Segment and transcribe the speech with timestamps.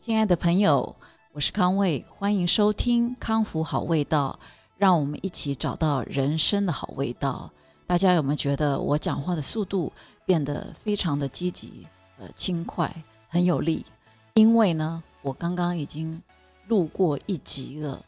[0.00, 0.96] 亲爱的朋友，
[1.32, 4.40] 我是康卫，欢迎收听康复好味道，
[4.78, 7.50] 让我们一起找到人生的好味道。
[7.86, 9.92] 大家有没有觉得我讲话的速度
[10.24, 11.86] 变得非常的积极、
[12.16, 12.90] 呃轻快、
[13.28, 13.84] 很有力？
[14.32, 16.22] 因为呢，我刚刚已经
[16.68, 18.02] 录过一集了，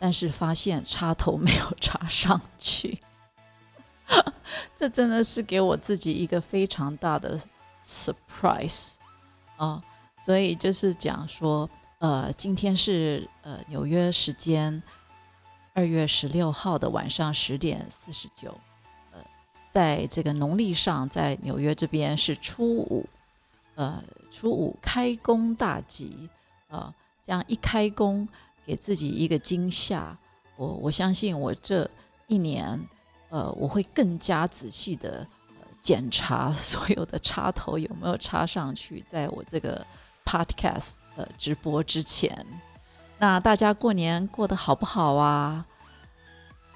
[0.00, 2.98] 但是发现插头没有插上去，
[4.74, 7.40] 这真的是给我自己一个非常大的
[7.86, 8.94] surprise
[9.56, 9.80] 啊！
[10.26, 14.82] 所以就是讲说，呃，今天是呃纽约时间
[15.72, 18.50] 二月十六号的晚上十点四十九。
[19.12, 19.20] 呃
[19.70, 23.06] 在这个农历上，在纽约这边是初五，
[23.76, 26.28] 呃，初五开工大吉，
[26.66, 26.92] 啊，
[27.24, 28.26] 这样一开工，
[28.64, 30.18] 给自己一个惊吓。
[30.56, 31.88] 我我相信我这
[32.26, 32.80] 一年，
[33.28, 35.24] 呃，我会更加仔细的
[35.80, 39.86] 检查所有的插头有没有插上去，在我这个
[40.26, 42.46] podcast 呃直播之前。
[43.18, 45.64] 那大家过年过得好不好啊？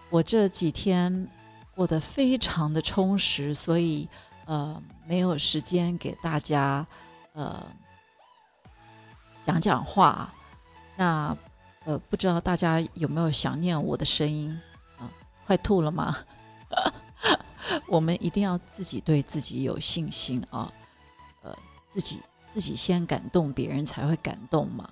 [0.08, 1.28] 我这几天。
[1.72, 4.06] 过得非常的充实，所以
[4.44, 6.86] 呃没有时间给大家
[7.32, 7.64] 呃
[9.46, 10.30] 讲讲话。
[10.96, 11.34] 那
[11.86, 14.50] 呃不知道大家有没有想念我的声音
[14.98, 15.08] 啊？
[15.46, 16.18] 快吐了吗？
[17.88, 20.70] 我们一定要自己对自己有信心啊！
[21.42, 21.56] 呃，
[21.88, 22.20] 自己
[22.50, 24.88] 自己先感动别人才会感动嘛。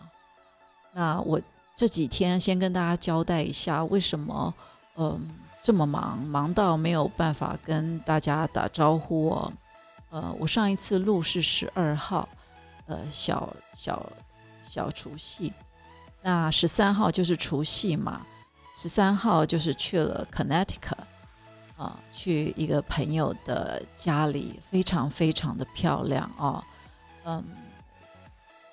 [0.92, 1.40] 那我
[1.76, 4.54] 这几天先跟大家交代一下，为什么
[4.96, 5.28] 嗯。
[5.60, 9.52] 这么忙，忙到没有办法跟大家打招呼哦。
[10.08, 12.26] 呃，我上一次录是十二号，
[12.86, 14.10] 呃，小小
[14.64, 15.52] 小除夕。
[16.22, 18.24] 那十三号就是除夕嘛，
[18.76, 20.96] 十三号就是去了 Connecticut，
[21.76, 26.62] 啊，去一个朋友的家里，非常非常的漂亮哦。
[27.28, 27.44] 嗯，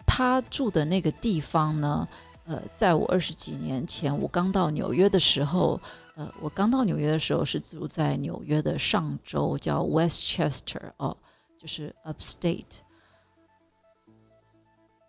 [0.05, 2.07] 他住的那个地方呢，
[2.45, 5.79] 呃，在我二十几年前我刚到纽约的时候。
[6.17, 11.17] 呃，我刚到纽约的时候是住在纽约的上周，叫 Westchester 哦，
[11.59, 12.77] 就是 Upstate。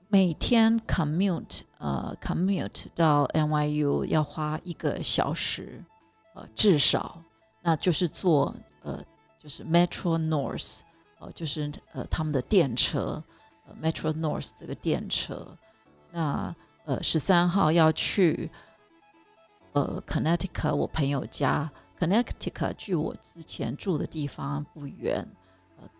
[0.08, 5.80] 每天 commute 呃 commute 到 NYU 要花一个小时，
[6.34, 7.22] 呃，至少，
[7.62, 8.52] 那就是坐
[8.82, 9.00] 呃
[9.38, 10.80] 就是 Metro North
[11.20, 13.22] 哦，就是呃他们的电车，
[13.82, 15.56] Metro North 这个电车。
[16.10, 16.54] 那
[16.84, 18.50] 呃十三号要去。
[19.72, 25.22] 呃，Connecticut，我朋友家，Connecticut，距我之前住的地方不远。
[25.78, 25.90] 呃，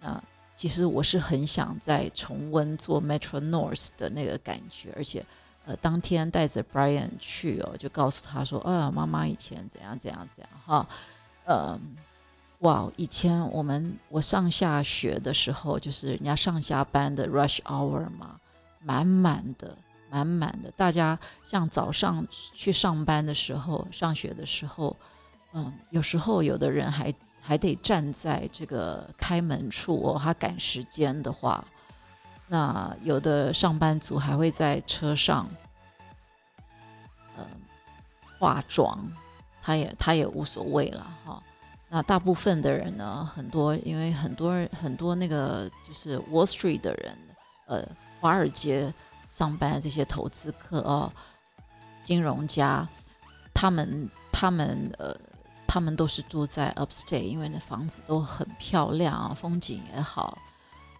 [0.00, 0.22] 那
[0.54, 5.24] 其实我是很想再重温坐 Metro North 的那个感觉，而且，
[5.64, 10.86] 呃，当天带着 Brian 去哦，就告诉他说，啊，妈妈以前怎样怎样怎样哈，
[11.46, 11.80] 呃，
[12.60, 18.38] 哇，以前我们我上下学的时候，就是人家上下班的 rush hour 嘛，
[18.80, 19.76] 满满的。
[20.10, 24.96] 满满的，大家像早上去上班的时候、上学的时候，
[25.52, 31.62] 嗯，有时候有的人还还得站在这个开门处哦，他赶时间的话，
[32.46, 35.46] 那有的上班族还会在车上，
[37.36, 37.44] 嗯，
[38.38, 38.98] 化妆，
[39.60, 41.42] 他也他也无所谓了哈。
[41.88, 47.18] 那大部分的人呢，很多因为很多很多那个就是 Wall Street 的人，
[47.66, 47.88] 呃，
[48.20, 48.92] 华尔街。
[49.30, 51.12] 上班这些投资客哦，
[52.02, 52.88] 金融家，
[53.54, 55.16] 他们他们呃，
[55.64, 60.36] 他们都是住在 Upstate，因为那房子都很漂亮，风景也好。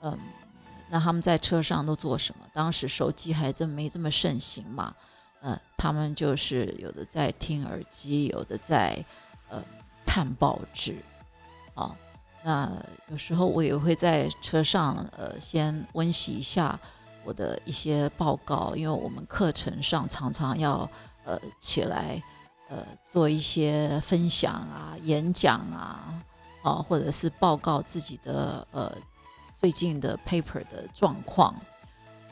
[0.02, 0.16] 嗯，
[0.88, 2.46] 那他们在车上都做什么？
[2.52, 4.94] 当时手机还真没这么盛行嘛。
[5.40, 9.04] 嗯，他们就是有的在听耳机，有的在
[9.48, 9.60] 呃
[10.08, 10.96] 看报纸。
[11.74, 11.94] 啊，
[12.42, 12.72] 那
[13.10, 16.80] 有时候我也会在车上呃先温习一下。
[17.24, 20.88] 我的一些报告，因为我们课程上常常要
[21.24, 22.22] 呃起来
[22.70, 22.78] 呃
[23.12, 26.24] 做一些分享啊、演讲啊，
[26.62, 28.90] 啊或者是报告自己的呃
[29.60, 31.52] 最近的 paper 的状况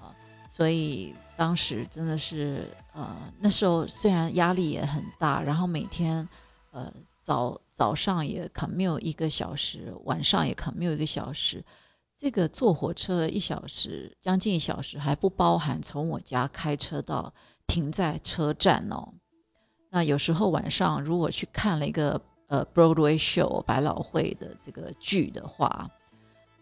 [0.00, 0.08] 啊，
[0.49, 6.26] 所以当时真的是呃那时候虽然压力也很大，然后每天
[6.70, 6.90] 呃
[7.26, 11.64] 早早上也 commute 一个小时，晚上也 commute 一个小时。
[12.17, 17.34] 这个坐火车一小时，将近一小时，还不包含从我家开车到
[17.67, 19.12] 停在车站哦。
[19.90, 25.90] 那有时候晚上如果去看了一个呃 Broadway show 百老汇的这个剧的话，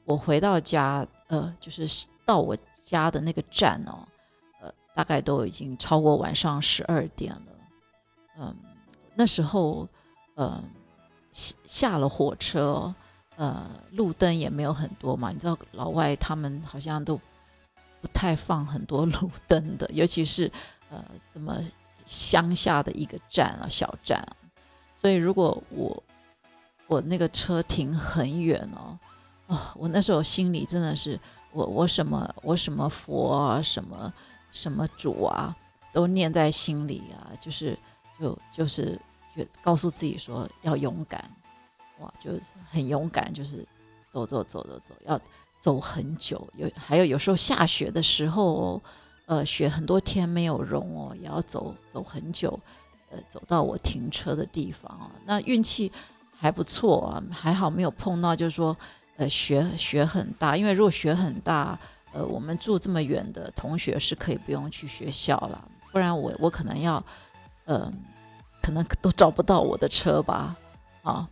[0.07, 4.09] 我回到家呃，就是到我家的那个站哦，
[4.63, 7.53] 呃，大概都已经超过晚上十二点了。
[8.39, 8.57] 嗯，
[9.15, 9.87] 那时候
[10.35, 10.63] 呃
[11.33, 12.95] 下下了火车。
[13.37, 17.21] 呃，路灯也没有很多嘛，你知道老外他们好像都
[18.01, 20.49] 不太放很多路灯的，尤其是
[20.89, 21.61] 呃，这么
[22.07, 24.25] 乡下的一个站啊，小站。
[24.97, 26.01] 所以如果我
[26.87, 28.97] 我那个车停很远哦，
[29.49, 31.19] 啊，我那时候心里真的是，
[31.51, 34.15] 我我什么我什么佛啊，什么
[34.53, 35.53] 什么主啊，
[35.93, 37.77] 都念在心里啊，就是
[38.21, 38.97] 就就是
[39.37, 41.31] 就告诉自己说要勇敢，
[42.01, 43.67] 哇，就是很勇敢，就是
[44.09, 45.21] 走走走走走，要
[45.61, 48.83] 走很久，有还有有时候下雪的时候，
[49.27, 52.59] 呃，雪很多天没有融哦，也要走走很久。
[53.11, 55.93] 呃走到我停车的地方啊，那运气
[56.37, 58.77] 还不错啊，还好没有碰到，就是说，
[59.17, 61.79] 呃，雪雪很大，因为如果雪很大，
[62.13, 67.01] 呃，我们住这么远的同学是可以不用去学校了，不然我我可能要，
[67.67, 68.03] 嗯，
[68.65, 70.57] 可能都找不到我的车吧，
[71.03, 71.29] 啊，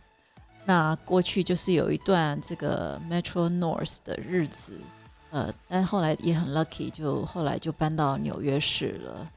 [0.65, 4.79] 那过去就是有一段这个 Metro North 的日子，
[5.31, 9.31] 呃，但后来也很 lucky，就后来就搬到纽约市了，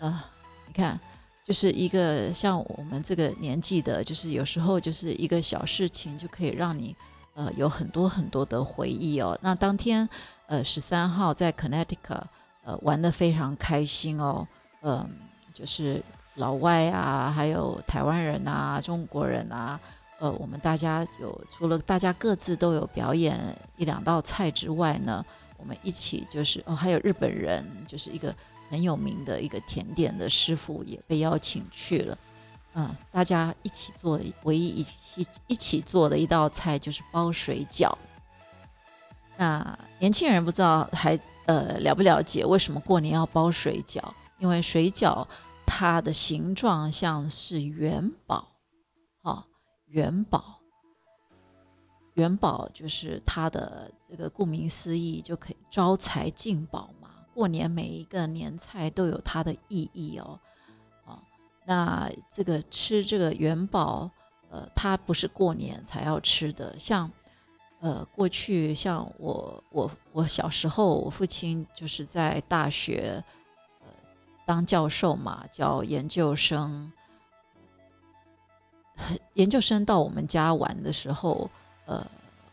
[0.00, 0.26] 啊，
[0.66, 1.00] 你看。
[1.44, 6.94] 就是一个像我们这个年纪的，就是有时候就是一个小事情就可以让你，
[7.34, 9.36] 呃，有很多很多的回忆哦。
[9.42, 10.08] 那当天，
[10.46, 12.22] 呃，十三号在 Connecticut，
[12.62, 14.46] 呃，玩的非常开心哦。
[14.82, 15.04] 嗯，
[15.52, 16.00] 就是
[16.34, 19.78] 老外啊，还有台湾人啊，中国人啊，
[20.18, 23.38] 呃，我们大家有除了大家各自都有表演
[23.76, 25.24] 一两道菜之外呢，
[25.56, 28.34] 我们一起就是哦，还有日本人，就是一个。
[28.70, 32.18] 很有名的一个甜点的师傅也被邀请去了，
[32.72, 37.92] 嗯，大家一起做，唯一一起一起做的一道菜就是包水饺。
[39.36, 44.00] 那年轻人不知道还呃了不了解为什么过年要包水饺？
[44.38, 45.22] 因为水饺
[45.66, 48.48] 它的形状像是元宝，
[49.22, 49.44] 哦，
[49.86, 50.60] 元宝，
[52.14, 57.08] 元宝就是它的这个顾名思义就可以招财进宝嘛。
[57.34, 60.38] 过年每一个年菜都有它的意义哦，
[61.06, 61.22] 啊，
[61.64, 64.10] 那这个吃这个元宝，
[64.50, 66.78] 呃，它不是过年才要吃的。
[66.78, 67.10] 像，
[67.80, 73.24] 呃，过去像我我我小时候，我父亲就是在大学，
[74.44, 76.92] 当教授嘛，教研究生，
[79.34, 81.50] 研究生到我们家玩的时候，
[81.86, 82.04] 呃，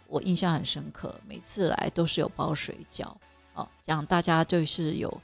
[0.07, 3.11] 我印象很深刻，每次来都是有包水饺。
[3.55, 5.21] 哦这样大家就是有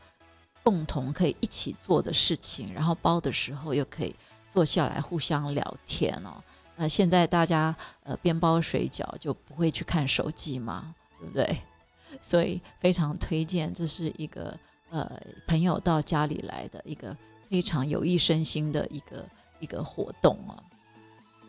[0.62, 4.13] 共同可以一起做的事情，然后包的时候又可以
[4.51, 6.44] 坐下来互相聊天哦。
[6.75, 7.73] 那现在大家
[8.03, 11.57] 呃边包水饺就不会去看手机嘛，对不对？
[12.19, 14.57] 所以非常推荐，这是一个
[14.90, 17.16] 呃朋友到家里来的一个
[17.50, 19.26] 非常有益身心的一个
[19.60, 20.58] 一个活动啊。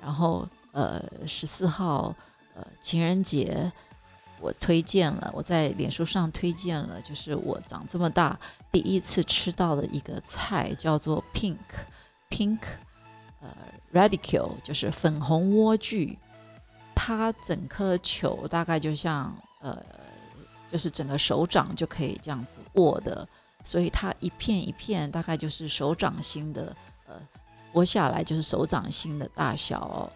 [0.01, 2.15] 然后呃十四号
[2.55, 3.73] 呃情人节。
[4.39, 8.39] 我推荐了，我在脸书上推荐了，就是我长这么大
[8.71, 11.57] 第一次吃到的一个菜，叫做 pink
[12.29, 12.59] pink，
[13.41, 13.49] 呃
[13.95, 16.15] ，radicule，就是粉红莴苣。
[16.95, 19.83] 它整颗球大概就像呃，
[20.71, 23.27] 就是整个手掌就可以这样子过的，
[23.65, 26.77] 所以它一片一片大概就是手掌心的，
[27.07, 27.15] 呃，
[27.73, 30.13] 剥下来就是手掌心的大小哦，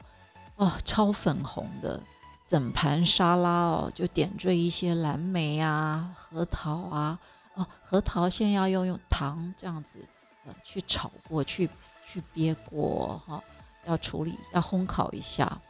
[0.57, 1.99] 哦，超粉红的。
[2.47, 7.17] 整盘沙拉哦，就点缀一些蓝莓啊、核桃啊，
[7.55, 10.05] 哦，核桃先要用用糖这样子
[10.45, 11.71] 呃去炒过去，
[12.05, 13.41] 去煸过哈，
[13.87, 15.61] 要处理要烘烤一下，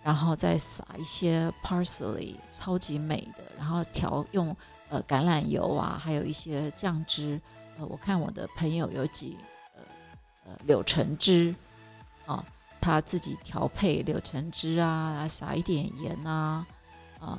[0.00, 4.56] 然后再撒一些 parsley，超级美的，然后调用
[4.88, 7.40] 呃橄榄油啊，还有一些酱汁，
[7.78, 9.36] 呃，我看我的朋友有几
[9.76, 9.82] 呃
[10.46, 11.54] 呃柳橙汁
[12.26, 12.44] 啊。
[12.80, 16.64] 他自己调配柳橙汁啊，撒一点盐啊，
[17.18, 17.38] 呃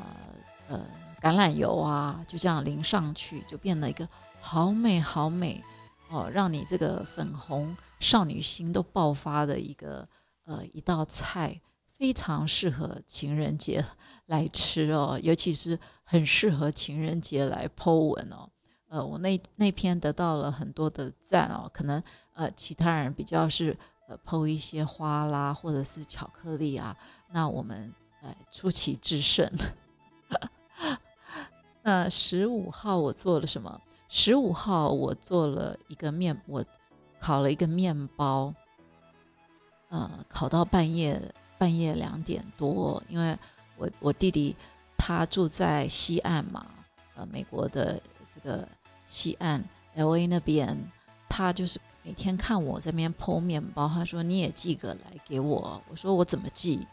[0.67, 0.85] 呃
[1.21, 4.07] 橄榄油啊，就这样淋上去，就变得一个
[4.41, 5.63] 好美好美
[6.09, 10.05] 哦，让你这个粉红少女心都爆发的一个
[10.43, 11.59] 呃一道菜，
[11.99, 13.85] 非常适合情人节
[14.25, 18.49] 来吃哦，尤其是很适合情人节来剖文哦。
[18.87, 22.01] 呃，我那那篇得到了很多的赞哦，可能
[22.33, 23.77] 呃其他人比较是。
[24.09, 26.97] 呃，抛一些花啦，或者是巧克力啊，
[27.31, 29.47] 那我们呃出奇制胜。
[31.83, 33.79] 那十五号我做了什么？
[34.07, 36.65] 十五号我做了一个面，我
[37.19, 38.51] 烤了一个面包，
[39.89, 41.21] 呃，烤到半夜
[41.59, 43.37] 半夜两点多，因为
[43.77, 44.55] 我我弟弟
[44.97, 46.65] 他住在西岸嘛，
[47.13, 48.01] 呃，美国的
[48.33, 48.67] 这个
[49.05, 49.63] 西岸
[49.93, 50.75] L A 那边，
[51.29, 51.79] 他就是。
[52.01, 55.79] 每天看我在边剖面包，他说你也寄个来给我。
[55.89, 56.87] 我说我怎么寄？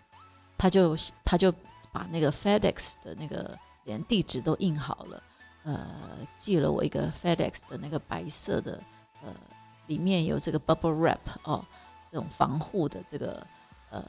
[0.58, 1.50] 他就他就
[1.90, 5.22] 把那个 FedEx 的那个连地址都印好了，
[5.62, 5.88] 呃
[6.36, 8.82] 寄了我一个 FedEx 的那个白色的
[9.22, 9.32] 呃
[9.86, 11.64] 里面有这个 bubble wrap 哦
[12.10, 13.46] 这种防护的这个
[13.90, 14.04] 呃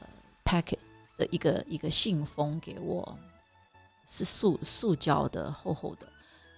[0.48, 0.78] packet
[1.18, 3.18] 的一个一个信封给我，
[4.06, 6.08] 是塑塑胶的厚厚的，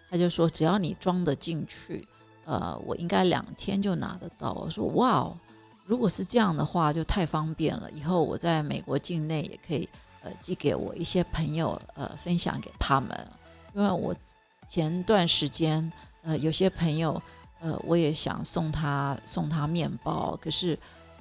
[0.08, 2.06] 他就说只要你装得进去，
[2.44, 4.52] 呃我应该两天就拿得到。
[4.52, 5.36] 我说哇哦。
[5.86, 7.90] 如果是这样的话，就太方便了。
[7.90, 9.88] 以后我在美国境内也可以，
[10.22, 13.26] 呃，寄给我一些朋友，呃，分享给他们。
[13.74, 14.14] 因为我
[14.68, 15.92] 前段时间，
[16.22, 17.20] 呃，有些朋友，
[17.58, 20.78] 呃，我也想送他送他面包，可是，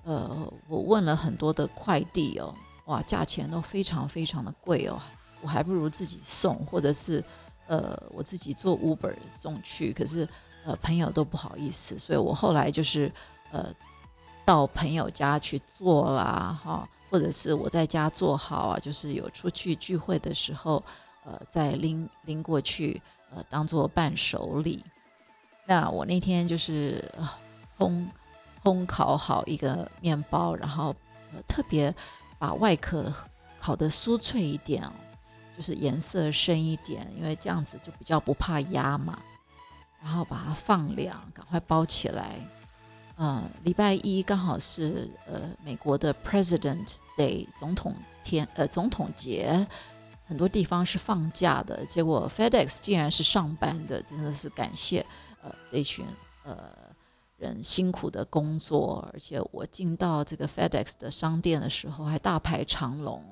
[0.09, 2.51] 呃，我问了很多的快递哦，
[2.85, 4.99] 哇，价钱都非常非常的贵哦，
[5.41, 7.23] 我还不如自己送，或者是，
[7.67, 9.93] 呃，我自己做 Uber 送去。
[9.93, 10.27] 可是，
[10.65, 13.11] 呃，朋友都不好意思，所以我后来就是，
[13.51, 13.71] 呃。
[14.45, 20.83] 到朋友家去做啦，哈，或者是我在家做好啊，就是有出去聚会的时候，
[21.23, 22.99] 呃，再拎拎过去，
[23.29, 24.83] 呃，当做伴手礼。
[25.67, 27.13] 那我那天就是
[27.77, 28.03] 烘
[28.63, 30.95] 烘烤好一个面包，然后
[31.33, 31.93] 呃特别
[32.37, 33.13] 把外壳
[33.59, 34.91] 烤得酥脆一点哦，
[35.55, 39.19] 就是颜色深一点，因为这样子就比较不怕压嘛。
[40.01, 42.35] 然后把它放凉，赶快包起来。
[43.17, 49.67] 呃，礼拜一刚好是呃美国的 President Day 总统天，呃总统节，
[50.25, 51.85] 很多地方是放假的。
[51.85, 55.05] 结果 FedEx 竟然是上班的，真的是感谢
[55.43, 56.05] 呃这群
[56.45, 56.71] 呃
[57.39, 59.09] 人辛苦的工作。
[59.11, 63.23] 而且我进到这个 FedEx 的商店的时候，还大排长龙。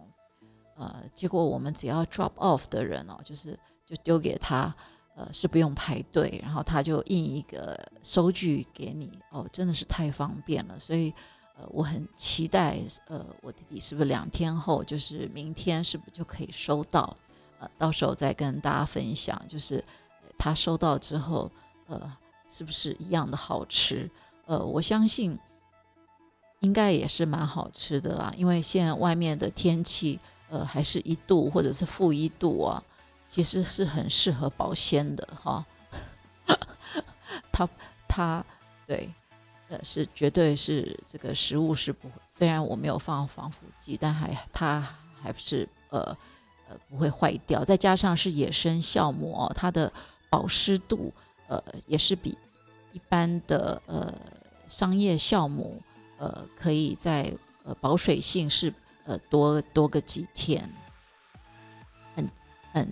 [0.76, 4.74] 呃，结果我们只要 drop off 的人哦，就是就丢给他。
[5.20, 10.80] 呃，是不用排队，然后他就印一个收据给你哦，真的是太方便了。
[10.80, 11.12] 所以，
[11.58, 17.18] 呃，我很期待，呃，我弟弟是不是两天后，就是明天，是不是就可以收到？
[17.58, 19.84] 呃，到时候再跟大家分享，就是
[20.38, 21.52] 他收到之后，
[21.88, 22.00] 呃，
[22.50, 24.10] 是不是一样的好吃？
[24.46, 25.38] 呃，我相信
[26.60, 32.84] 应该也是蛮好吃的啦，因为现在外面的天气，呃，还是一度或者是负一度啊。
[33.30, 35.66] 其实是很适合保鲜的哈，
[37.52, 37.68] 它
[38.08, 38.46] 它
[38.86, 39.14] 对，
[39.68, 44.80] 呃是绝对是这个食物是不会，虽然我没有放防腐剂，但还它
[45.22, 46.00] 还不是呃
[46.70, 47.66] 呃不会坏掉。
[47.66, 49.92] 再加上是野生酵母，它的
[50.30, 51.14] 保湿度
[51.48, 52.38] 呃也是比
[52.94, 54.14] 一般的呃
[54.70, 55.82] 商业酵母
[56.18, 58.74] 呃可以在呃保水性是
[59.06, 60.70] 呃多多个几天，
[62.16, 62.30] 很
[62.72, 62.88] 很。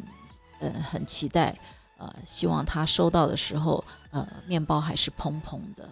[0.60, 1.54] 呃，很期待，
[1.98, 5.88] 呃，希望他收到的时候，呃，面包还是蓬蓬的，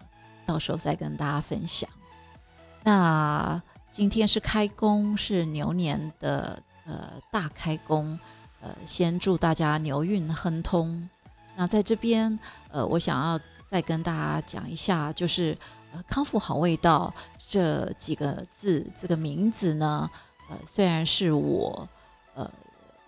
[0.46, 1.88] 到时候再跟大家分享。
[2.82, 8.18] 那今天是开工，是牛年的呃大开工，
[8.62, 11.10] 呃，先祝大家牛运亨通。
[11.56, 12.38] 那在这边，
[12.70, 15.58] 呃，我想要再跟大家讲一下，就是
[15.94, 17.14] 呃康复好味道
[17.48, 20.10] 这几个字，这个名字呢，
[20.50, 21.88] 呃，虽然是我，
[22.36, 22.50] 呃。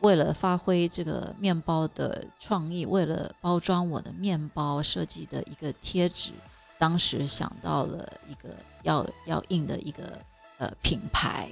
[0.01, 6.31] 为了发挥这个面包的创意，为了包装我的面包设计的一个贴纸，
[6.77, 8.49] 当时想到了一个
[8.83, 10.19] 要要印的一个
[10.59, 11.49] 呃品牌，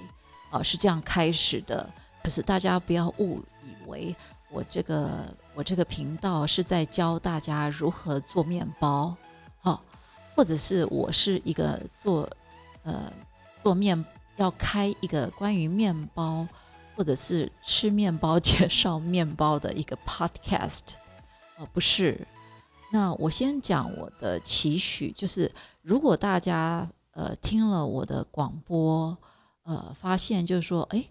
[0.52, 1.90] 啊是这样开始的。
[2.22, 4.16] 可是大家不要误以为
[4.52, 9.16] 我这个我这个频道是在教大家如何做面包，
[9.64, 9.80] 哦，
[10.36, 12.30] 或者是我是一个做
[12.84, 13.12] 呃
[13.62, 14.04] 做面
[14.38, 16.48] 要开一个关于面包。
[16.96, 20.82] 或者是吃面包 介绍面包的一个 podcast，
[21.58, 22.28] 哦，不是。
[22.92, 29.18] 那我先讲我的期许，就是如果大家呃听了我的广播，
[29.64, 31.04] 呃，发现就是说，哎，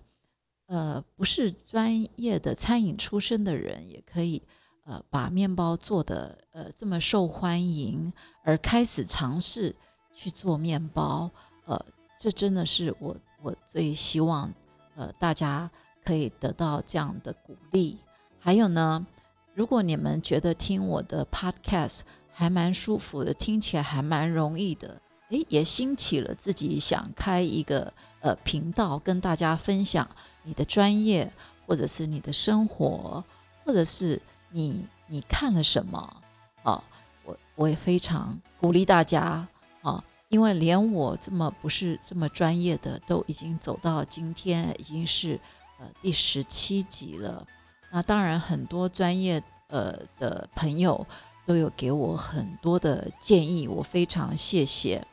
[0.73, 4.41] 呃，不是专业的餐饮出身的人，也可以
[4.87, 8.11] 呃把面包做的呃这么受欢迎，
[8.43, 9.77] 而开始尝试
[10.15, 11.31] 去做面包，
[11.67, 11.79] 呃，
[12.19, 14.51] 这真的是我我最希望。
[14.95, 15.71] 呃，大家
[16.03, 17.99] 可以得到这样的鼓励。
[18.39, 19.07] 还有呢，
[19.55, 22.01] 如果你们觉得听我的 podcast
[22.33, 30.09] 还蛮舒服的，听起来还蛮容易的，诶，也兴起了自己想开一个呃频道，跟大家分享
[30.43, 31.33] 你的专业，
[31.67, 33.25] 或者是你的生活，
[33.65, 34.21] 或者是
[34.51, 36.17] 你你看了什么
[36.63, 36.83] 啊？
[37.25, 39.47] 我我也非常鼓励大家
[39.83, 40.03] 啊。
[40.29, 45.39] 因为连我这么不是这么专业的，都已经走到今天，已经是
[45.79, 47.47] 呃第十七集了。
[47.91, 51.07] 那当然，很多专业呃的朋友
[51.45, 55.07] 都有给我很多的建议，我非常谢谢。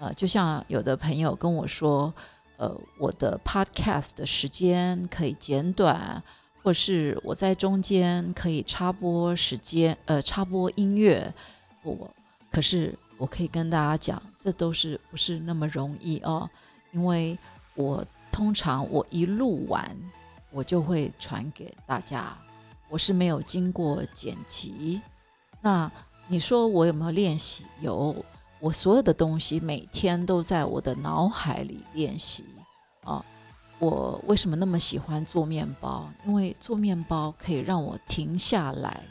[0.00, 2.12] 呃，就像有的朋友跟我说，
[2.56, 6.22] 呃，我的 podcast 的时间可以减短，
[6.62, 11.32] 或是我在中间可以插播时间，呃，插播音乐，
[11.82, 12.08] 我
[12.50, 16.48] 可是我可以跟大家讲，这都是不是那么容易哦，
[16.92, 17.36] 因为
[17.74, 19.96] 我通常我一录完，
[20.50, 22.36] 我就会传给大家，
[22.88, 25.00] 我是没有经过剪辑。
[25.60, 25.90] 那
[26.28, 27.64] 你说我有没有练习？
[27.80, 28.24] 有，
[28.64, 32.46] 我所有的东西每天都在我的脑海里练习
[33.02, 33.22] 啊。
[33.78, 36.08] 我为什么那么喜欢做面包？
[36.24, 39.02] 因为做面包可以让我停下来。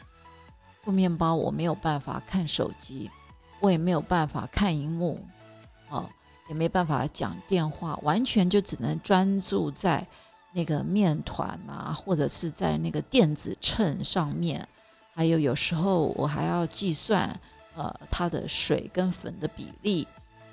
[0.83, 3.11] 做面包我没有办法看手机，
[3.59, 5.23] 我也没有办法看荧幕，
[5.87, 6.09] 哦，
[6.49, 10.07] 也没办法讲电话，完全就只能专注在
[10.51, 14.67] 那个面团啊，或者是在那个电子秤上面。
[15.13, 17.39] 还有有时候我还要计算，
[17.75, 20.07] 呃，它的水跟粉的比例，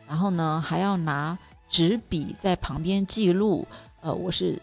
[0.09, 3.67] 然后呢还要拿纸笔在旁边记录，
[4.00, 4.61] 呃，我是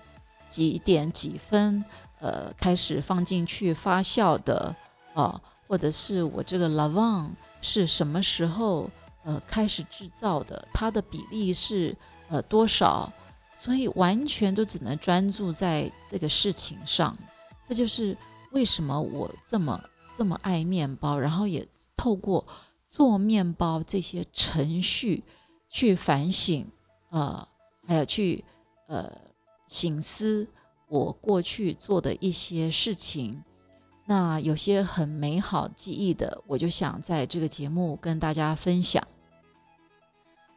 [0.49, 1.83] 几点几分，
[2.19, 4.75] 呃，开始放进去发酵的，
[5.13, 7.29] 哦，或者是我这个 lavon
[7.61, 8.89] 是什么时候，
[9.23, 11.95] 呃，开始制造的，它的比例是
[12.29, 13.11] 呃多少，
[13.55, 17.17] 所以完全都只能专注在这个事情上，
[17.67, 18.17] 这就是。
[18.53, 19.79] 为什么我这么
[20.17, 21.19] 这么爱面包？
[21.19, 22.45] 然后也透过
[22.87, 25.23] 做面包这些程序
[25.69, 26.65] 去反省，
[27.09, 27.45] 呃，
[27.85, 28.45] 还有去
[28.87, 29.11] 呃
[29.67, 30.47] 醒思
[30.87, 33.43] 我过去做的一些事情。
[34.05, 39.05] 那有些很美好记忆的，我就想在这个节目跟大家分享。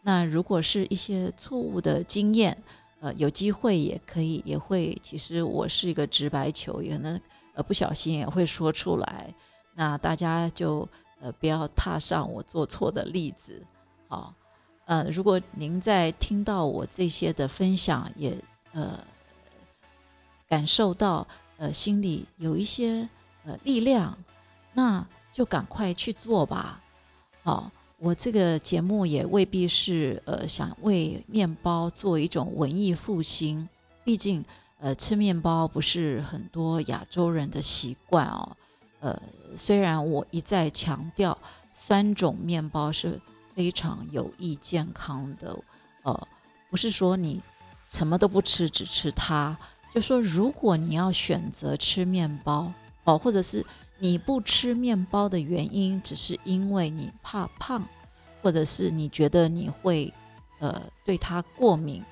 [0.03, 2.63] 那如果是一些错误的经验，
[3.01, 4.97] 呃，有机会也可以也会。
[5.03, 7.21] 其实我是一个直白球，也可能。
[7.53, 9.35] 呃，不小心也会说出来，
[9.75, 10.89] 那大家就
[11.21, 13.63] 呃不要踏上我做错的例子，
[14.09, 14.35] 好，
[14.87, 18.37] 呃，如果您在听到我这些的分享，也
[18.73, 18.99] 呃
[20.49, 21.27] 感受到
[21.59, 23.09] 呃心里有一些
[23.45, 24.19] 呃力量，
[24.73, 26.81] 那就赶快去做吧，
[27.43, 33.69] 好，我这个节目也未必是呃想为面包做一种文艺复兴，
[34.05, 34.45] 毕竟。
[34.83, 38.57] 呃，吃面包不是很多亚洲人的习惯哦。
[39.01, 39.21] 呃，
[39.57, 41.37] 虽然我一再强调
[41.75, 43.21] 酸种面包是
[43.55, 45.59] 非常有益健康的，
[46.03, 46.29] 呃，
[46.71, 47.41] 不是说你
[47.89, 49.57] 什么都不吃，只吃它。
[49.93, 52.73] 就说如果你要选择吃面包
[53.05, 53.67] 哦，或者是
[53.99, 57.83] 你不吃面包的原因，只是因为你怕胖，
[58.41, 60.15] 或者是你觉得你会
[60.61, 62.05] 呃对它过敏、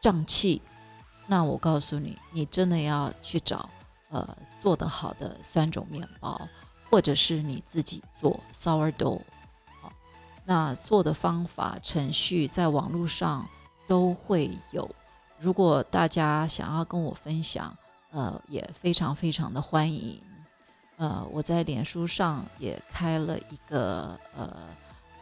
[0.00, 0.60] 胀气。
[1.26, 3.70] 那我告诉你，你真的要去找，
[4.10, 6.40] 呃，做得好的酸种面包，
[6.88, 9.20] 或者是你自己做 sourdough，
[9.82, 9.92] 好，
[10.46, 13.46] 那做的方法程序在网络上
[13.86, 14.88] 都会有。
[15.38, 17.76] 如果大家想要跟我分享，
[18.10, 20.18] 呃，也非常非常的欢迎。
[20.96, 24.66] 呃，我在脸书上也开了一个呃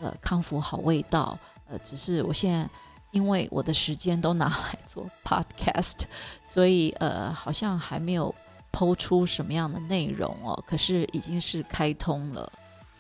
[0.01, 2.71] 呃康复好味道，呃，只是我现在。
[3.11, 6.05] 因为我的时间都拿来做 podcast，
[6.47, 8.35] 所以呃好像还没有
[8.73, 10.65] 抛出什么样的内容哦。
[10.67, 12.53] 可是已经是开通了，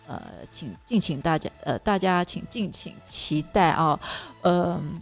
[0.06, 3.98] 呃，请敬请大家呃大家请敬请期待啊，
[4.42, 5.00] 嗯，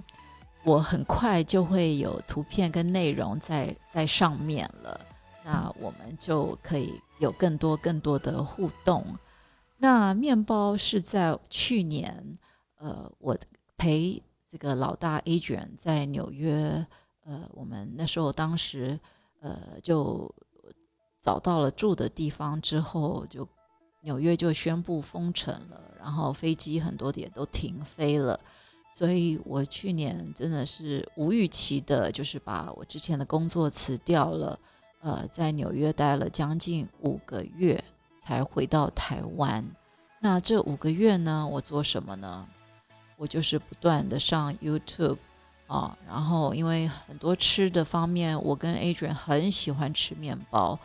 [0.65, 5.01] 我很快就会有图片跟内容在在上面了，
[5.45, 9.05] 那我们就可以有更多更多的互动。
[9.77, 12.39] 那面包是在去年，
[12.79, 13.37] 呃，我
[13.77, 14.23] 陪。
[14.53, 16.85] 这个老大 Adrian 在纽约，
[17.25, 18.99] 呃，我们那时候当时，
[19.41, 20.29] 呃，就
[21.21, 23.47] 找到了住的地方之后，就
[24.03, 28.41] 纽约就宣布封城了，然后飞机很多点都停飞了，
[28.95, 34.59] 所以我去年真的是无预期的，就是把我之前的工作辞掉了，
[35.01, 37.83] 呃，在纽约待了将近五个月
[38.23, 39.65] 才回到台湾。
[40.21, 42.47] 那这五个月呢，我做什么呢？
[43.17, 45.19] 我就是不断的上 YouTube
[45.67, 50.79] 啊，然后因为很多吃的方面，我跟 Adrian 很喜欢吃面包，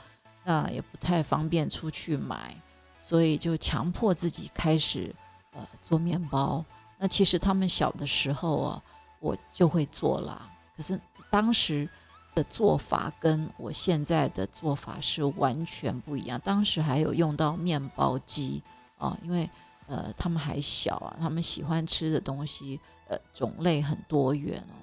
[0.46, 2.56] 那也不太方便出去买，
[3.02, 5.14] 所以就强迫自己开始
[5.52, 6.64] 呃做面包。
[6.98, 8.84] 那其实他们小的时候啊，
[9.20, 10.98] 我就会做啦，可是
[11.30, 11.90] 当时
[12.34, 16.40] 的做法跟我现在的做法是完全不一样。
[16.46, 18.64] 当时还有用到面包机
[18.98, 19.50] 啊，因为。
[19.88, 24.74] 呃，他们还小啊，他们喜欢吃的东西，呃，种类很多元哦。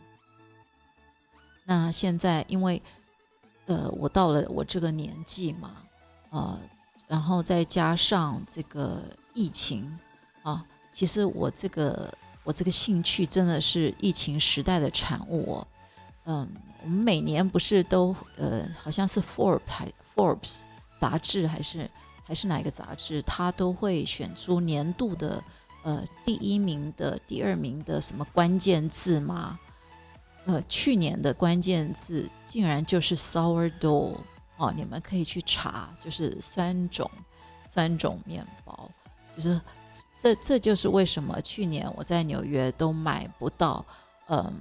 [1.64, 2.80] 那现在因为，
[3.66, 5.76] 呃，我到了我这个年纪嘛，
[6.30, 6.58] 呃，
[7.06, 9.02] 然后再加上这个
[9.34, 9.98] 疫情
[10.42, 12.12] 啊，其实我这个
[12.44, 15.68] 我这个兴趣真的是疫情时代的产物哦。
[16.24, 16.48] 嗯，
[16.82, 20.62] 我们每年不是都呃，好像是 Forbes Forbes
[21.00, 21.90] 杂志还是
[22.24, 25.42] 还是哪一个杂志，它都会选出年度的
[25.82, 29.58] 呃第一名的、第二名的什么关键字吗？
[30.44, 34.16] 呃，去年的关键字竟然就是 sourdough
[34.56, 37.08] 哦，你们可以去查，就是酸种
[37.70, 38.90] 酸种面包，
[39.36, 39.60] 就是
[40.20, 43.84] 这这就是为什么去年我在纽约都买不到，
[44.26, 44.52] 嗯，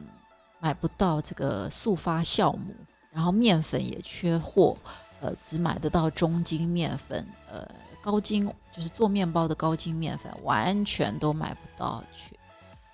[0.60, 2.76] 买不到这个速发酵母，
[3.12, 4.78] 然后面粉也缺货，
[5.20, 7.68] 呃，只买得到中筋面粉，呃，
[8.04, 12.38] 高筋就是做面包的高筋面粉完全都买不到去，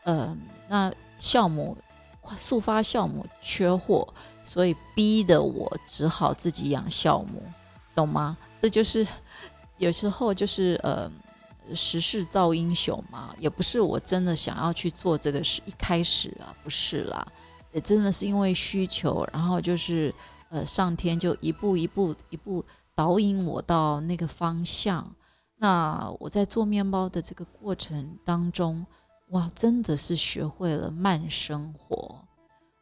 [0.05, 1.77] 嗯，那酵母。
[2.35, 4.07] 速发酵母缺货，
[4.43, 7.41] 所以逼得我只好自己养酵母，
[7.93, 8.35] 懂吗？
[8.59, 9.05] 这就是
[9.77, 11.09] 有时候就是呃，
[11.75, 17.27] 时势造英雄嘛，也不是我真的想要去做这个事，一开始啊不是啦，
[17.71, 20.13] 也真的是因为需求，然后就是
[20.49, 25.15] 呃上天就一步一步一步导引我到那个方向。
[25.57, 28.85] 那我在做面包的这个过程当中。
[29.31, 32.15] 哇，真的是学会了慢生活，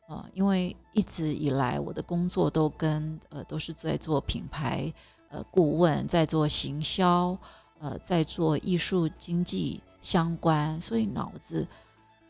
[0.07, 4.93] 啊，因为一直以来我的工作都跟呃都是在做品牌
[5.29, 7.35] 呃顾问，在做行销，
[7.79, 11.67] 呃，在做艺术经济相关，所以脑子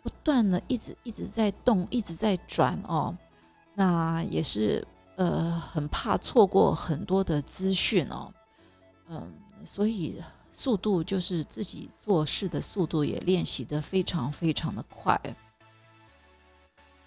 [0.02, 3.14] 不断的一直一直在动，一直在转哦，
[3.74, 8.32] 那也是呃很怕错过很多的资讯哦，
[9.10, 9.34] 嗯，
[9.66, 10.24] 所以。
[10.58, 15.20] 速度就是自己做事的速度也练习的非常非常的快。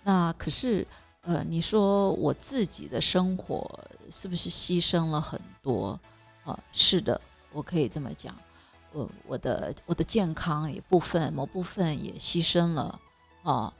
[0.02, 0.86] 那可是，
[1.22, 3.66] 呃，你说我自己的生活
[4.10, 5.98] 是不是牺牲了很多？
[6.44, 7.18] 啊，是的，
[7.50, 8.36] 我可以这么讲。
[8.92, 13.00] 我我的我的健康也部分某部分也牺牲了
[13.42, 13.72] 啊。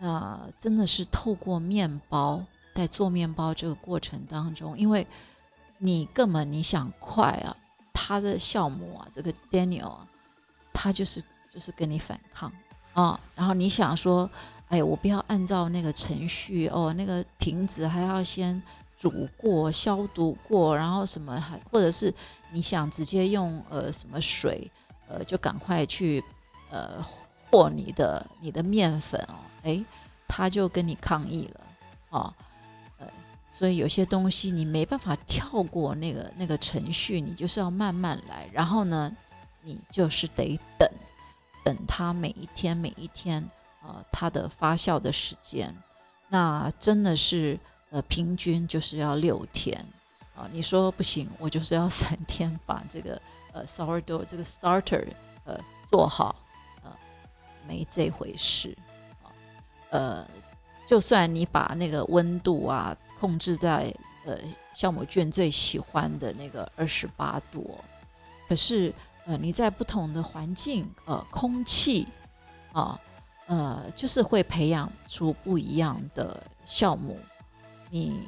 [0.00, 5.06] 那真的是透过面包，在做面包这个过程当中，因为
[5.78, 7.56] 你根本你想快啊。
[7.98, 10.06] 他的酵母啊，这个 Daniel 啊，
[10.74, 12.52] 他就是就是跟你反抗
[12.92, 14.28] 啊，然后你想说，
[14.68, 18.62] 哎，我不要按照那个程序哦，那个瓶子还要先
[18.98, 22.12] 煮过、消毒过，然后什么还或者是
[22.50, 24.70] 你想直接用呃什么水，
[25.08, 26.22] 呃就赶快去
[26.70, 27.02] 呃
[27.50, 29.82] 和你的你的面粉哦，哎，
[30.28, 31.60] 他就跟你抗议了
[32.10, 32.34] 哦。
[33.56, 38.46] 所以有些东西你没办法跳过那个那个程序，你就是要慢慢来。
[38.52, 39.10] 然后呢，
[39.62, 40.86] 你就是得等，
[41.64, 43.42] 等它每一天每一天，
[43.82, 45.74] 呃，它的发酵的时间，
[46.28, 49.82] 那真的是呃平均就是要六天
[50.34, 50.46] 啊。
[50.52, 53.18] 你说不行，我就是要三天把这个
[53.52, 55.06] 呃 sourdough 这个 starter
[55.44, 55.58] 呃
[55.90, 56.36] 做好，
[56.84, 56.94] 呃，
[57.66, 58.76] 没这回事
[59.22, 59.32] 啊。
[59.88, 60.28] 呃，
[60.86, 62.94] 就算你把那个温度啊。
[63.18, 63.92] 控制在
[64.24, 64.38] 呃
[64.74, 67.78] 酵母菌最喜欢的那个二十八度，
[68.48, 68.92] 可是
[69.24, 72.06] 呃你在不同的环境呃空气
[72.72, 73.00] 啊
[73.46, 77.18] 呃就是会培养出不一样的酵母。
[77.90, 78.20] 你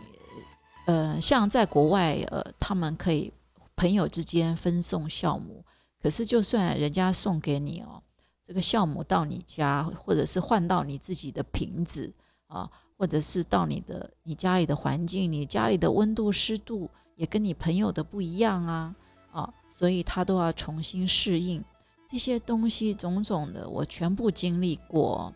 [0.86, 3.32] 呃像在国外呃他们可以
[3.76, 5.64] 朋友之间分送酵母，
[6.02, 8.02] 可是就算人家送给你哦，
[8.44, 12.12] 这个酵母到你家或者是换到你自己的瓶子
[12.46, 12.70] 啊。
[12.98, 18.94] 或者是到你的你家里的环境，你家里的温度湿度也跟你朋友的不一样啊
[19.30, 21.62] 啊，所以他都要重新适应
[22.10, 25.32] 这些东西种种的，我全部经历过。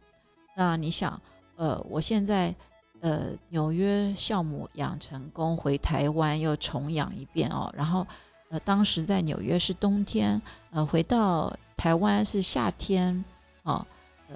[0.57, 1.20] 那你想，
[1.55, 2.53] 呃，我现在
[3.01, 8.05] 呃纽约酵母养成功，回台湾又重养一遍哦，然后
[8.48, 13.25] 呃当时在纽约是冬天，呃回到台湾是夏天
[13.62, 13.87] 啊，
[14.29, 14.35] 呃。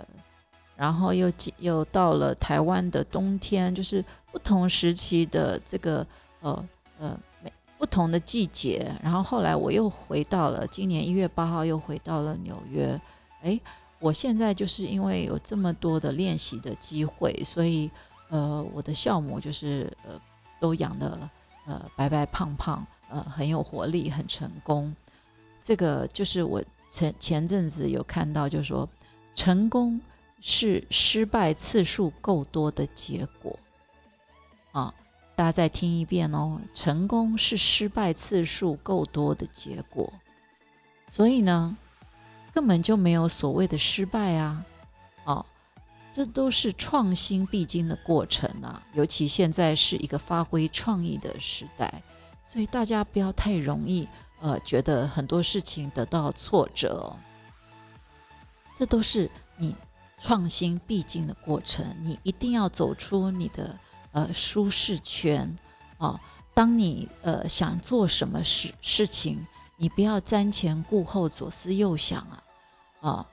[0.77, 6.07] 然后又又到了台湾的冬天，就是不同时期的这个
[6.41, 8.95] 呃呃每不同的季节。
[9.03, 13.01] 然后后来我又回到了今年一月八号又回到了纽约。
[13.43, 13.59] 哎，
[14.01, 17.91] 我现在就是因为有这么多的练习的机会，所以
[18.29, 20.21] 呃我的酵母就是呃
[20.61, 21.19] 都养的
[21.67, 24.95] 呃白白胖胖，呃很有活力，很成功。
[25.63, 28.87] 这个就是我前前阵子有看到，就是说
[29.35, 29.99] 成功。
[30.49, 33.59] 是失败次数够多的结果，
[34.71, 34.95] 啊，
[35.35, 36.61] 大家再听一遍哦。
[36.73, 40.13] 成功是失败次数够多的结果，
[41.09, 41.77] 所以呢，
[42.55, 44.65] 根本就没有所谓的失败啊，
[45.25, 45.45] 哦，
[46.13, 48.81] 这都是创新必经的过程啊。
[48.93, 51.93] 尤其现在是一个发挥创意的时代，
[52.45, 57.19] 所以大家不要太容易，呃，觉得很多事情得到挫折，哦
[58.77, 59.75] 这都是你。
[60.27, 63.79] 创新必经的过程，你一定要走出你的
[64.11, 65.57] 呃舒适圈。
[65.99, 66.21] 啊！
[66.53, 72.43] 当你呃想做什么事事情，你不要瞻前顾后、左思右想啊，
[73.01, 73.27] 啊，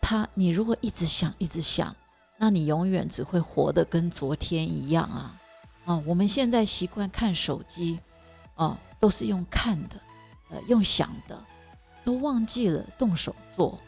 [0.00, 1.94] 他你如果一直想一直想，
[2.38, 5.36] 那你永远只会活得跟昨天一样啊，
[5.84, 7.98] 啊，我们现在习惯看手机，
[8.54, 10.00] 啊，都是用看的，
[10.48, 11.44] 呃，用想的，
[12.04, 13.78] 都忘记了动手做，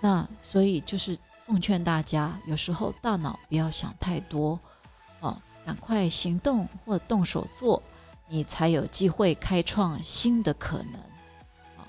[0.00, 4.58] 那所以就是奉劝大家，有时候大脑不要想太多，
[5.20, 5.42] 啊。
[5.66, 7.82] 赶快行动或动手做，
[8.28, 10.94] 你才有机会开创新的可能。
[11.76, 11.82] 啊，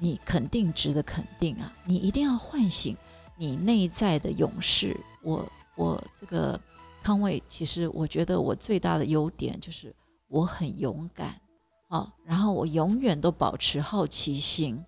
[0.00, 1.72] 你肯定值得肯定啊！
[1.84, 2.96] 你一定要唤醒
[3.36, 4.98] 你内在的勇士。
[5.22, 6.60] 我我这个
[7.04, 9.94] 康伟，其实我觉得我最大的优点就是
[10.26, 11.40] 我很勇敢
[11.86, 14.84] 啊，然后我永远都保持好奇心。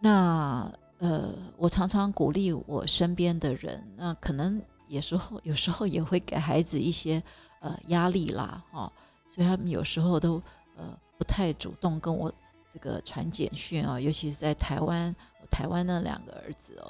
[0.00, 4.62] 那呃，我常常鼓励我身边的人，那可能。
[4.90, 7.22] 有时候，有时候也会给孩子一些
[7.60, 8.90] 呃压力啦，哈，
[9.28, 10.42] 所以他们有时候都
[10.78, 12.32] 呃不太主动跟我
[12.72, 15.14] 这个传简讯啊，尤其是在台湾，
[15.50, 16.88] 台湾那两个儿子哦，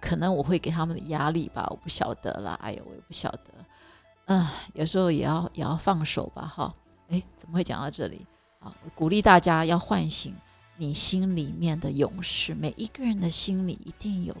[0.00, 6.72] 可能我会给他们的压力吧，我不晓得啦，哎呦，我也不晓得，啊，有时候也要也要放手吧，哈，
[7.08, 8.24] 哎，怎么会讲到这里
[8.60, 8.72] 啊？
[8.94, 10.32] 鼓励大家要唤醒
[10.78, 14.34] 你心里面的勇士，每一个人的心里一定有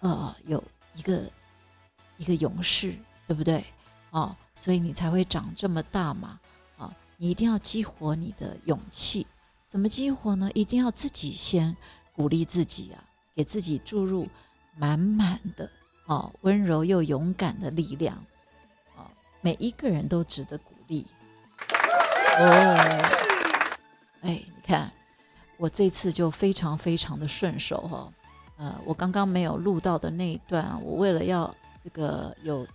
[0.00, 0.60] 呃有
[0.96, 1.30] 一个。
[2.16, 2.94] 一个勇士，
[3.26, 3.64] 对不对？
[4.10, 6.38] 哦，所以你才会长这么大嘛！
[6.78, 9.26] 啊，你一定要激活你的勇气。
[9.66, 10.48] 怎么激活呢？
[10.54, 11.76] 一定要自己先
[12.12, 13.02] 鼓励自己啊，
[13.34, 14.28] 给自己注入
[14.76, 15.68] 满满的
[16.06, 18.16] 哦温柔又勇敢的力量
[18.96, 19.10] 啊！
[19.40, 21.04] 每一个人都值得鼓励
[22.38, 22.76] 哦。
[24.20, 24.92] 哎，你看，
[25.56, 28.12] 我这次就非常非常的顺手哈。
[28.56, 31.54] 呃，我刚刚没有录到的那一段，我为了要。
[31.84, 32.66] 这个有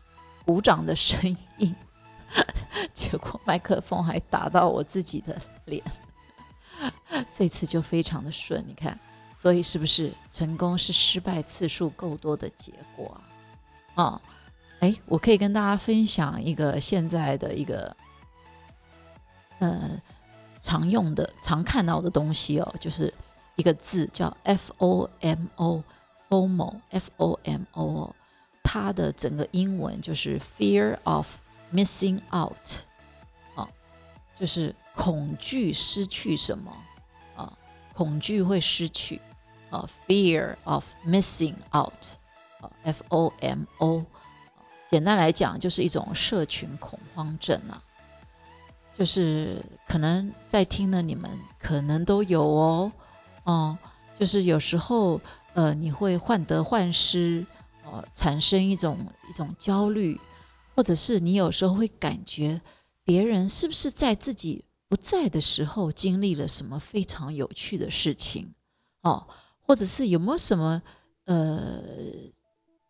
[0.46, 1.76] 鼓掌的声音，
[2.94, 5.84] 结果麦克风还打到我自己的脸，
[7.36, 9.00] 这次就非常的顺，你看，
[9.36, 13.20] 所以是不是成功是失败次数够多的结果
[13.96, 14.04] 啊？
[14.04, 14.22] 啊，
[14.82, 17.98] 哎，我可以跟大家分享一个现在的一个
[19.58, 20.00] 呃
[20.60, 23.14] 常用的、常看到的东西哦，就是
[23.56, 28.16] 一个字叫 F O M O，FOMO，F O M O。
[28.62, 31.28] 它的整个英文就是 fear of
[31.74, 32.54] missing out，
[33.56, 33.68] 啊，
[34.40, 36.72] 就是恐惧失去什么
[37.36, 37.52] 啊，
[37.94, 39.20] 恐惧会失去
[39.72, 42.18] 啊，fear of missing out，
[42.62, 44.06] 啊，F O M O，
[44.88, 47.82] 简单来讲就是一种社群恐慌症啊，
[49.00, 52.92] 就是可能在听的你们可能都有哦，
[53.46, 53.78] 哦，
[54.20, 55.20] 就是有时候
[55.54, 57.44] 呃你会患得患失。
[57.92, 60.16] 呃，产生一种一种焦虑，
[60.76, 62.62] 或者是你有时候会感觉
[63.04, 68.54] 别人是不是在自己不在的时候经历了什么非常有趣的事情
[69.02, 69.26] 哦，
[69.66, 70.80] 或者是有没有什么
[71.26, 71.82] 呃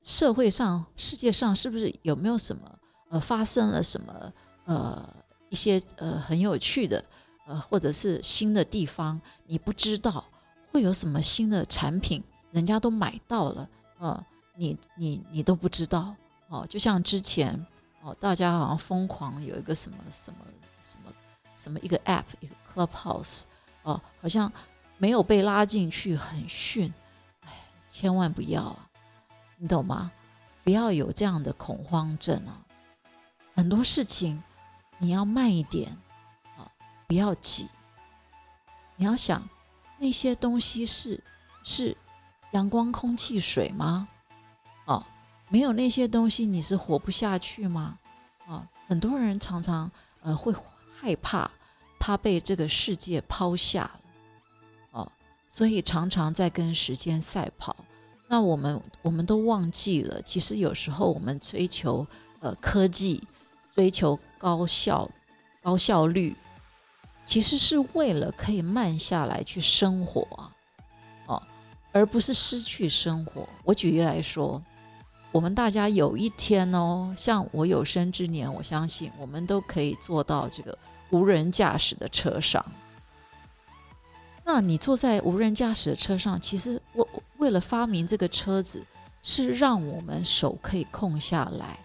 [0.01, 4.33] 社会上世界上是不是有没有什么呃发生了什么
[4.65, 5.09] 呃
[5.49, 7.03] 一些呃很有趣的
[7.45, 10.23] 呃或者是新的地方你不知道
[10.71, 14.25] 会有什么新的产品人家都买到了呃。
[14.55, 16.13] 你你你都不知道
[16.49, 17.65] 哦，就像之前
[18.01, 20.39] 哦，大家好像疯狂有一个什么什么
[20.83, 21.13] 什么
[21.57, 23.43] 什么一个 app 一个 clubhouse
[23.83, 24.51] 哦，好像
[24.97, 26.93] 没有被拉进去很逊，
[27.45, 27.53] 哎，
[27.87, 28.89] 千万不要啊，
[29.55, 30.11] 你懂吗？
[30.65, 32.59] 不要有这样的恐慌症啊，
[33.55, 34.43] 很多事情
[34.99, 35.97] 你要慢一点
[36.57, 36.69] 啊，
[37.07, 37.67] 不要急，
[38.97, 39.47] 你要想
[39.97, 41.23] 那些东西是
[41.63, 41.95] 是
[42.51, 44.07] 阳光、空气、水吗？
[44.85, 45.03] 哦，
[45.47, 47.97] 没有那些东西，你是活不下去吗？
[48.45, 49.89] 啊，很多人常常
[50.21, 50.53] 呃会
[50.99, 51.49] 害怕
[51.99, 54.01] 他被这个世界抛下了，
[54.91, 55.11] 哦，
[55.47, 57.75] 所以常常在跟时间赛跑。
[58.27, 62.05] 那我们我们都忘记了，其实有时候我们追求
[62.41, 63.23] 呃科技，
[63.73, 65.07] 追求高效
[65.61, 66.35] 高效率，
[67.23, 70.25] 其实是为了可以慢下来去生活，
[71.27, 71.39] 哦，
[71.91, 73.47] 而不是失去生活。
[73.63, 74.59] 我举例来说。
[75.31, 80.75] 我们大家有一天哦，像我有生之年，我相信我们都可以坐到这个
[81.11, 82.65] 无人驾驶的车上。
[84.43, 88.83] 那你坐在无人驾驶的车上，其实我为了发明这个车子，
[89.21, 91.77] 是让我们手可以空下来，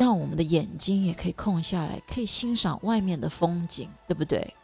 [0.00, 4.54] 让我们的眼睛也可以空下来，可以欣赏外面的风景，对不对？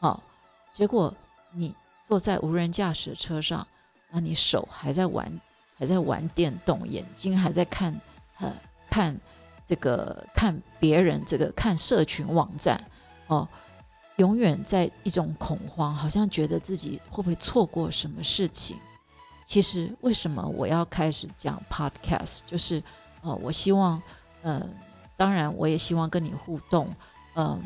[0.00, 0.22] 好，
[0.70, 1.14] 结果
[1.52, 1.74] 你
[2.08, 3.68] 坐在无人驾驶车上，
[4.10, 5.38] 那你手还在玩。
[5.74, 8.00] 还在玩电动，眼睛还在看，
[8.38, 8.54] 呃，
[8.88, 9.18] 看
[9.66, 12.80] 这个看别人这个看社群网站
[13.26, 13.48] 哦，
[14.16, 18.76] 永远在一种恐慌，好像觉得自己会不会错过什么事情。
[19.44, 22.80] 其实为什么我要开始讲 podcast，就是
[23.22, 24.00] 哦，我希望，
[24.42, 24.68] 呃，
[25.16, 26.94] 当然我也希望跟你互动，
[27.34, 27.60] 嗯，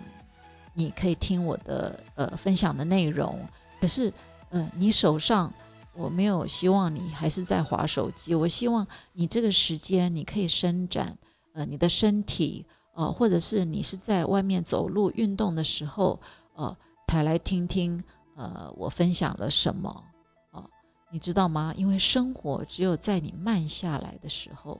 [0.74, 3.38] 你可以听我的呃分享的内容，
[3.80, 4.12] 可是，
[4.50, 5.52] 嗯，你手上。
[5.98, 11.16] 我没有希望你还是在划手机，我希望你这个时间你可以伸展，
[11.54, 16.20] 呃，你的身体，呃，或者是你是在外面走路运动的时候，
[16.54, 16.76] 呃，
[17.08, 18.04] 才来听听，
[18.36, 20.04] 呃，我分享了什么，
[20.50, 20.68] 哦，
[21.10, 21.72] 你知道吗？
[21.74, 24.78] 因为生活只有在你慢下来的时候，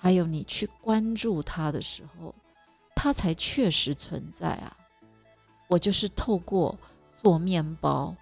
[0.00, 2.34] 还有你去关注它的时候，
[2.96, 4.74] 它才确实存在啊。
[5.68, 6.76] 我就是透过
[7.22, 8.16] 做面包。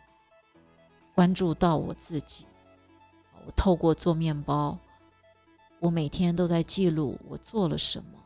[1.14, 2.46] 关注到我自己，
[3.44, 4.78] 我透过做面包，
[5.80, 8.20] 我每天都在记录我做了什么，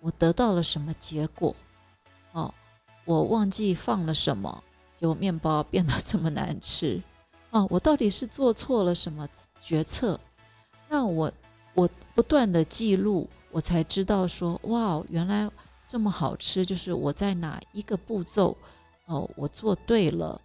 [0.00, 1.54] 我得到了什么结果，
[2.32, 2.54] 哦，
[3.04, 4.64] 我忘记放了什么，
[4.96, 6.98] 结果面包变得这么难吃，
[7.50, 9.28] 哦，我到底是做错了什么
[9.60, 10.18] 决策？
[10.88, 11.30] 那我
[11.74, 15.50] 我不断的记录，我才知道说，哇，原来
[15.86, 18.56] 这么好吃，就是我在哪一个步骤，
[19.06, 20.40] 哦，我做对了。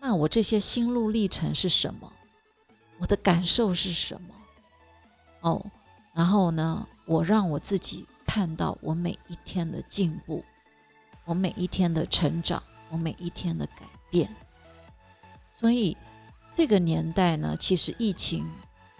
[0.00, 2.12] 那我这些心路历程是什么？
[2.98, 4.34] 我的感受是什么？
[5.40, 5.64] 哦，
[6.14, 10.44] 然后呢，我让我自己看到我每一天的进步，
[11.24, 14.34] 我每一天的成长，我每一天的改变。
[15.52, 15.96] 所以，
[16.54, 18.48] 这个年代呢，其实疫情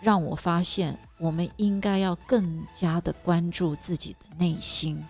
[0.00, 5.00] 让我发现，我们应该要更加的关注自己的内心，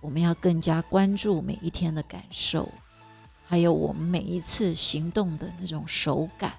[0.00, 2.68] 我们要更加关注每一天的感受。
[3.46, 6.52] 还有我们每一次行动的那种手感，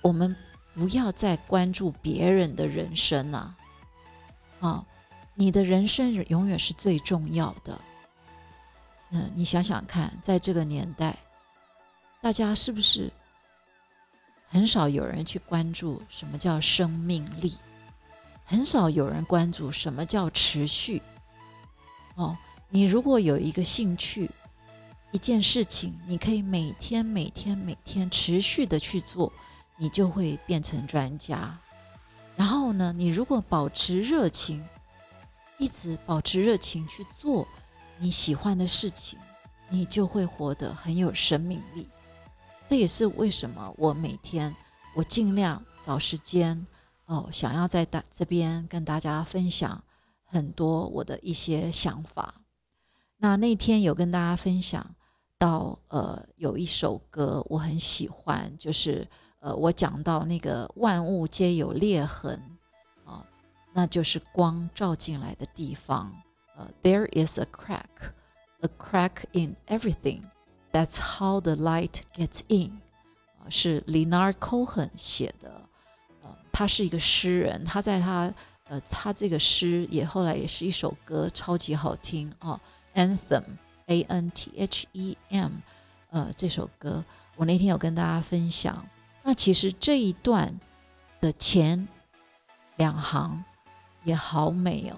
[0.00, 0.34] 我们
[0.72, 3.54] 不要再关注别人的人生啊！
[4.60, 4.86] 啊，
[5.34, 7.78] 你的人生永远是最重要的。
[9.10, 11.14] 嗯，你想想看，在这个年代，
[12.22, 13.12] 大家是不是
[14.50, 17.56] 很少有人去关注什么叫生命力？
[18.44, 21.00] 很少有人关注什么叫持续？
[22.16, 22.36] 哦，
[22.68, 24.30] 你如果有一个兴趣。
[25.12, 29.32] 一件事情，你可以每天、每天、每天持续的去做，
[29.76, 31.58] 你就会变成专家。
[32.36, 34.64] 然后呢，你如果保持热情，
[35.58, 37.44] 一直保持热情去做
[37.98, 39.18] 你喜欢的事情，
[39.68, 41.88] 你就会活得很有生命力。
[42.70, 44.54] 这也是为什么我每天
[44.94, 46.64] 我尽量找时间
[47.06, 49.82] 哦，想要在大这边跟大家分享
[50.24, 52.32] 很多我的一些想法。
[53.16, 54.94] 那那天有跟大家分享。
[55.36, 59.08] 到呃，有一首歌我很喜欢，就是
[59.40, 62.38] 呃，我讲到那个万物皆有裂痕
[63.06, 63.24] 啊，
[63.72, 66.12] 那就是光照进来的地方。
[66.56, 68.12] 呃，There is a crack,
[68.60, 70.20] a crack in everything.
[70.72, 72.80] That's how the light gets in.
[73.38, 75.50] 啊，是 l e n a r d Cohen 写的。
[76.22, 78.32] 呃，他是一个诗人，他在他
[78.68, 82.60] 呃，他这个诗也后来也是一首歌，超级好听啊
[82.94, 83.44] ，Anthem。
[83.86, 85.50] A N T H E M，
[86.10, 87.04] 呃，这首歌
[87.34, 88.86] 我那天有跟大家分享。
[89.24, 90.60] 那其实这一段
[91.20, 91.88] 的前
[92.76, 93.42] 两行
[94.04, 94.96] 也好美哦。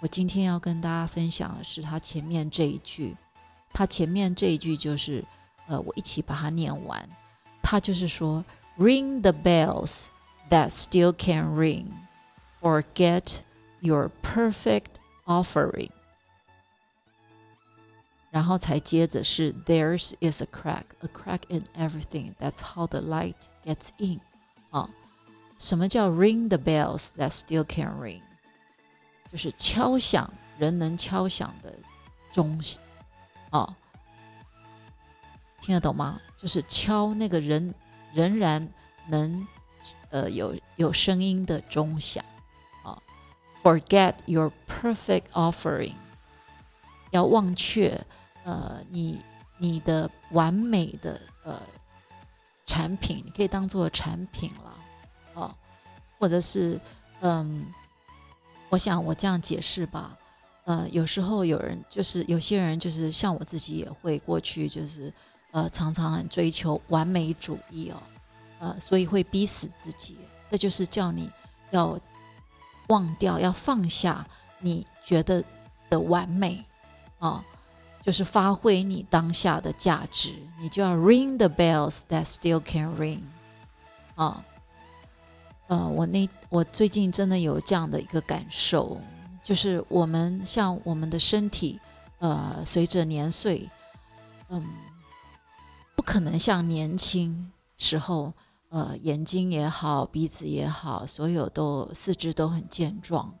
[0.00, 3.14] 我今天要跟大家分享的是它前面这一句，
[3.73, 5.23] 它前面这一句就是，
[5.67, 7.07] 呃，我一起把它念完。
[7.61, 8.43] 它就是说，
[8.77, 10.07] Ring the bells
[10.49, 11.87] that still can ring,
[12.61, 13.39] forget
[13.81, 14.91] your perfect
[15.25, 15.89] offering.
[18.29, 22.35] 然后才接着是 There's is a crack, a crack in everything.
[22.39, 23.35] That's how the light
[23.65, 24.19] gets in.
[24.69, 24.89] 啊，
[25.57, 28.21] 什么叫 ring the bells that still can ring？
[29.31, 31.73] 就是敲响人能敲响的
[32.31, 32.61] 钟，
[33.52, 33.74] 哦，
[35.60, 36.20] 听得懂吗？
[36.36, 37.72] 就是敲那个人
[38.12, 38.68] 仍然
[39.06, 39.46] 能
[40.10, 42.24] 呃有有声音的钟响。
[42.82, 43.00] 啊
[43.62, 45.94] ，Forget your perfect offering，
[47.12, 48.04] 要忘却。
[48.44, 49.20] 呃，你
[49.58, 51.56] 你的完美的呃
[52.66, 54.78] 产品，你可以当做产品了，
[55.34, 55.54] 哦，
[56.18, 56.80] 或者是
[57.20, 57.72] 嗯，
[58.68, 60.18] 我想我这样解释吧，
[60.64, 65.12] 呃，有时候有人就是有些人就是像我自己也会过去就是
[65.50, 68.02] 呃常常很追求完美主义哦，
[68.60, 70.16] 呃，所以会逼死自己，
[70.50, 71.30] 这就是叫你
[71.70, 71.98] 要
[72.88, 74.26] 忘掉，要放下
[74.60, 75.42] 你觉得
[75.90, 76.64] 的完美
[77.18, 77.44] 啊。
[78.04, 83.20] 就是发挥你当下的价值，你就要 ring the bells that still can ring，
[84.16, 84.44] 啊，
[85.68, 89.00] 呃，我那我最近真的有这样的一个感受，
[89.42, 91.80] 就是我们像我们的身体，
[92.20, 93.68] 呃，随着年岁，
[94.48, 94.64] 嗯，
[95.96, 98.32] 不可能像年轻时候，
[98.68, 103.34] 呃，眼睛也好，鼻子也好，所有都四肢都很健壮。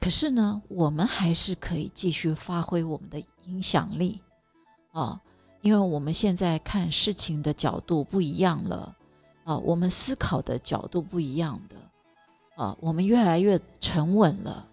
[0.00, 4.20] 可是呢，我们还是可以继续发挥我们的影响力，
[4.92, 5.20] 啊，
[5.60, 8.96] 因为我们现在看事情的角度不一样了，
[9.42, 11.74] 啊，我们思考的角度不一样的。
[12.58, 14.66] 啊，我们越来越沉稳了，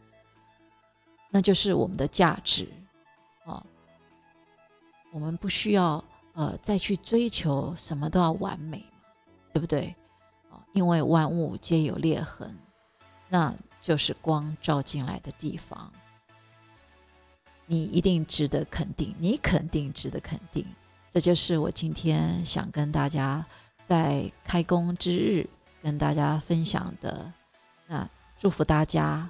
[1.30, 2.68] 那就是我们的价值
[3.46, 3.64] 啊。
[5.12, 8.84] 我们不需要呃再去追求什么都要完美
[9.54, 9.94] 对不对？
[10.50, 12.58] 啊，因为万物皆有裂痕，
[13.30, 15.94] 那就是光照进来的地方。
[17.68, 20.66] 你一定值得肯定，你肯定值得肯定。
[21.12, 23.46] 这就是我今天想跟大家
[23.88, 25.48] 在开工之日
[25.84, 27.32] 跟大家分享的。
[27.88, 28.10] 那
[28.40, 29.30] 祝福大家，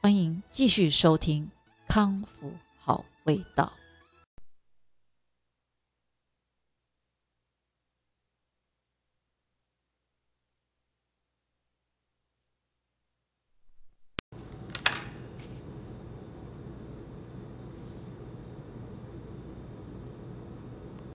[0.00, 1.44] 欢迎继续收听
[1.92, 3.72] 《康复好味道》。